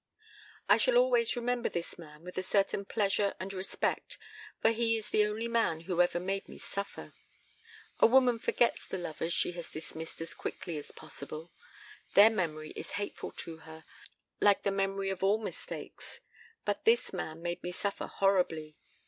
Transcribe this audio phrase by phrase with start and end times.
[0.67, 4.17] "I shall always remember this man with a certain pleasure and respect,
[4.59, 7.13] for he is the only man who ever made me suffer.
[7.99, 11.51] A woman forgets the lovers she has dismissed as quickly as possible.
[12.15, 13.85] Their memory is hateful to her,
[14.39, 16.19] like the memory of all mistakes.
[16.65, 18.77] But this man made me suffer horribly.